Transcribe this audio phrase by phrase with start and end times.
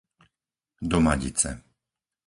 [0.89, 1.61] Domadice